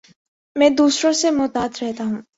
[0.55, 2.21] میں دوسروں سے محتاط رہتا ہوں